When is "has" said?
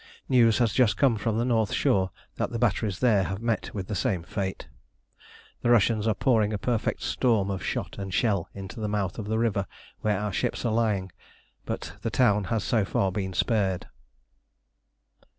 0.57-0.73, 12.45-12.63